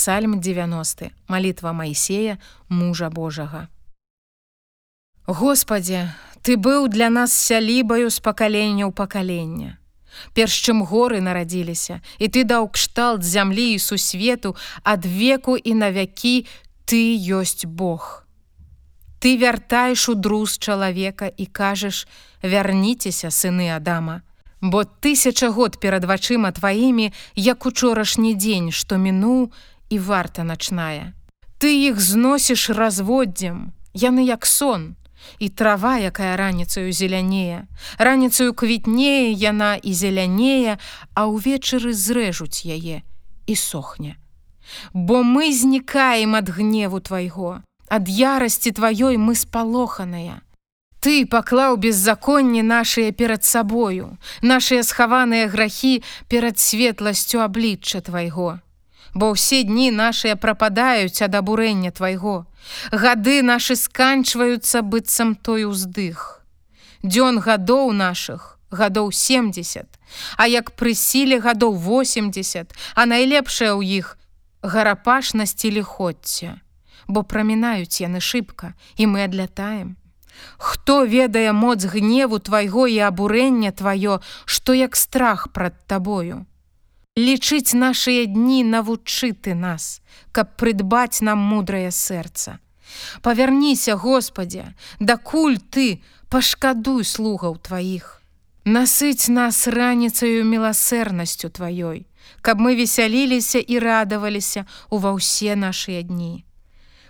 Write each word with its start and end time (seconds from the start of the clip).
Псальм 0.00 0.40
90 0.40 1.10
малітва 1.28 1.72
Майсея 1.72 2.38
мужа 2.68 3.10
Божага. 3.10 3.68
Господе 5.26 6.14
ты 6.40 6.56
быў 6.56 6.88
для 6.88 7.10
нас 7.10 7.32
сялібаю 7.32 8.08
з 8.08 8.16
пакалення 8.24 8.88
ў 8.88 8.96
пакалення 8.96 9.76
Перш 10.32 10.56
чым 10.64 10.80
горы 10.88 11.20
нарадзіліся 11.20 12.00
і 12.16 12.32
ты 12.32 12.48
даў 12.48 12.72
кшталт 12.72 13.20
зямлі 13.20 13.76
і 13.76 13.78
сусвету 13.78 14.56
ад 14.84 15.04
веку 15.04 15.60
і 15.60 15.76
на 15.76 15.92
вякі 15.92 16.48
ты 16.88 17.20
ёсць 17.20 17.68
Бог. 17.68 18.24
Ты 19.20 19.36
вяртаеш 19.36 20.08
у 20.08 20.14
друз 20.16 20.56
чалавека 20.56 21.28
і 21.28 21.44
кажаш 21.44 22.08
вярніцеся 22.40 23.28
сыны 23.28 23.68
Адама 23.68 24.24
бо 24.60 24.84
тысяча 24.84 25.52
год 25.52 25.76
перад 25.76 26.08
вачыма 26.08 26.56
тваімі 26.56 27.12
як 27.36 27.66
учорашні 27.68 28.32
дзень 28.32 28.72
што 28.72 28.96
мінуў 28.96 29.52
і 29.90 29.98
варта 29.98 30.42
начная 30.42 31.12
Ты 31.60 31.74
іх 31.90 32.00
зносіш 32.00 32.70
разводдзям 32.70 33.74
яны 33.92 34.24
як 34.24 34.46
сон 34.46 34.96
і 35.38 35.48
трава, 35.48 35.98
якая 35.98 36.36
раніцаю 36.36 36.92
зелянее. 36.92 37.66
Раніцаю 37.98 38.54
квітнее 38.54 39.32
яна 39.32 39.76
і 39.76 39.92
зелянее, 39.94 40.78
а 41.14 41.26
ўвечары 41.26 41.92
зрэжуць 41.92 42.64
яе 42.64 43.02
і 43.46 43.54
сохне. 43.56 44.16
Бо 44.94 45.22
мы 45.22 45.52
знікаем 45.52 46.36
ад 46.36 46.48
гневу 46.48 47.00
твайго, 47.00 47.60
ад 47.88 48.08
ярасці 48.08 48.70
тваёй 48.70 49.18
мы 49.18 49.34
спалоханыя. 49.34 50.40
Ты 51.00 51.24
паклаў 51.24 51.76
беззаконні 51.76 52.62
нашыя 52.62 53.12
перад 53.12 53.44
сабою, 53.44 54.16
нашыя 54.40 54.84
схаваныя 54.84 55.48
грахі 55.48 56.02
перад 56.28 56.58
светласцю 56.58 57.40
аблічча 57.40 58.00
твайго 58.00 58.60
бо 59.14 59.32
ўсе 59.34 59.62
дні 59.66 59.90
нашыя 59.90 60.36
прападаюць 60.36 61.22
ад 61.22 61.34
абурэння 61.34 61.90
твайго. 61.90 62.46
Гады 62.92 63.42
нашы 63.42 63.76
сканчваюцца 63.76 64.82
быццам 64.82 65.34
той 65.34 65.64
уздых. 65.64 66.44
Дзён 67.02 67.40
гадоў 67.40 67.92
нашых, 67.92 68.58
гадоў 68.70 69.12
70, 69.12 69.86
А 70.36 70.46
як 70.46 70.74
пры 70.74 70.94
сіле 70.94 71.38
гадоў 71.38 71.78
80, 71.78 72.74
а 72.94 73.06
найлепшае 73.06 73.72
ў 73.72 74.02
іх 74.02 74.18
гарапашнасці 74.62 75.70
ліходця, 75.70 76.60
бо 77.06 77.22
прамінаюць 77.22 78.02
яны 78.02 78.20
шыбка 78.20 78.74
і 78.96 79.06
мы 79.06 79.24
адлятаем. 79.24 79.96
Хто 80.56 81.04
ведае 81.04 81.52
моц 81.52 81.84
гневу 81.84 82.38
твайго 82.38 82.86
і 82.86 82.98
абурэння 83.06 83.72
тваё, 83.72 84.20
што 84.44 84.72
як 84.74 84.96
страх 84.96 85.48
прад 85.52 85.74
табою 85.86 86.46
лічыць 87.20 87.74
нашыя 87.74 88.26
дні 88.26 88.64
навучы 88.64 89.32
ты 89.32 89.54
нас, 89.54 90.00
каб 90.32 90.56
прыдбаць 90.56 91.22
нам 91.22 91.38
мудрае 91.38 91.90
сэрца. 91.90 92.58
Павярніся, 93.22 93.96
Господе, 93.96 94.74
дакуль 94.98 95.58
ты 95.58 96.02
пашкадуй 96.28 97.04
слугаў 97.04 97.58
тваіх. 97.58 98.22
Насыць 98.64 99.28
нас 99.28 99.66
раніцаю 99.66 100.44
міласэрнасцю 100.44 101.50
тваёй, 101.50 102.06
каб 102.42 102.60
мы 102.60 102.76
весяліліся 102.76 103.58
і 103.58 103.78
радаваліся 103.78 104.66
ува 104.90 105.16
ўсе 105.16 105.56
нашыя 105.56 106.02
дні. 106.02 106.44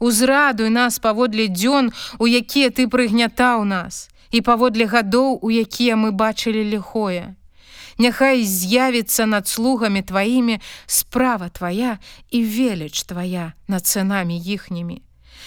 Узрадуй 0.00 0.70
нас 0.70 0.98
паводле 0.98 1.46
дзён, 1.48 1.92
у 2.18 2.26
якія 2.26 2.70
ты 2.70 2.88
прыгнятаў 2.88 3.64
нас, 3.64 4.10
і 4.30 4.40
паводле 4.40 4.86
гадоў, 4.86 5.38
у 5.42 5.50
якія 5.50 5.94
мы 5.96 6.10
бачылі 6.10 6.64
ліхое 6.64 7.34
няхай 7.98 8.44
з'явіцца 8.44 9.26
над 9.26 9.48
слугамі 9.48 10.02
тваімі 10.02 10.60
справа 10.86 11.48
твая 11.48 11.98
і 12.30 12.38
веліч 12.44 13.04
твая 13.04 13.52
над 13.68 13.82
цэнамі 13.86 14.38
іхнімі. 14.38 15.02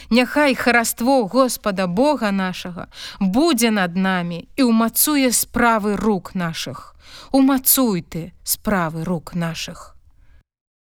Няхай 0.10 0.56
хараство 0.56 1.26
Господа 1.28 1.88
Бога 1.88 2.32
нашага 2.32 2.88
будзе 3.20 3.72
над 3.72 3.98
намі 3.98 4.48
і 4.56 4.70
ўмацуе 4.70 5.32
справы 5.32 5.98
рук 5.98 6.36
нашых. 6.36 6.96
Умацуй 7.32 8.02
ты 8.02 8.32
справы 8.44 9.04
рук 9.04 9.36
нашых. 9.36 9.97